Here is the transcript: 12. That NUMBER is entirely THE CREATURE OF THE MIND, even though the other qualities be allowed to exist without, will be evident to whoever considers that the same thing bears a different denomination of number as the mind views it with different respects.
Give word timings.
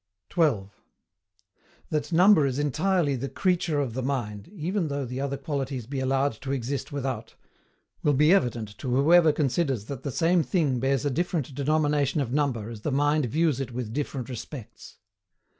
12. 0.29 0.71
That 1.91 2.11
NUMBER 2.11 2.47
is 2.47 2.57
entirely 2.57 3.15
THE 3.15 3.29
CREATURE 3.29 3.79
OF 3.79 3.93
THE 3.93 4.01
MIND, 4.01 4.47
even 4.47 4.87
though 4.87 5.05
the 5.05 5.21
other 5.21 5.37
qualities 5.37 5.85
be 5.85 5.99
allowed 5.99 6.31
to 6.41 6.51
exist 6.51 6.91
without, 6.91 7.35
will 8.01 8.15
be 8.15 8.33
evident 8.33 8.69
to 8.79 8.89
whoever 8.89 9.31
considers 9.31 9.85
that 9.85 10.01
the 10.01 10.09
same 10.09 10.41
thing 10.41 10.79
bears 10.79 11.05
a 11.05 11.11
different 11.11 11.53
denomination 11.53 12.19
of 12.19 12.33
number 12.33 12.67
as 12.71 12.81
the 12.81 12.91
mind 12.91 13.27
views 13.27 13.59
it 13.59 13.73
with 13.73 13.93
different 13.93 14.27
respects. 14.27 14.97